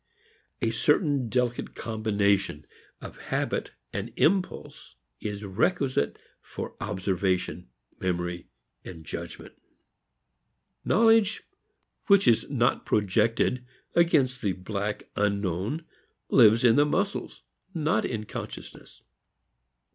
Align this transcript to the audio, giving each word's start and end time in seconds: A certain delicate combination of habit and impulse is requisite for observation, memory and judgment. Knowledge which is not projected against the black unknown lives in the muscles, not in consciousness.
A 0.63 0.71
certain 0.71 1.29
delicate 1.29 1.75
combination 1.75 2.65
of 3.01 3.19
habit 3.29 3.69
and 3.93 4.11
impulse 4.17 4.95
is 5.19 5.43
requisite 5.43 6.17
for 6.41 6.75
observation, 6.81 7.69
memory 7.99 8.47
and 8.83 9.05
judgment. 9.05 9.53
Knowledge 10.83 11.43
which 12.07 12.27
is 12.27 12.49
not 12.49 12.83
projected 12.83 13.63
against 13.93 14.41
the 14.41 14.53
black 14.53 15.03
unknown 15.15 15.85
lives 16.29 16.63
in 16.63 16.77
the 16.77 16.85
muscles, 16.87 17.43
not 17.75 18.03
in 18.03 18.23
consciousness. 18.25 19.03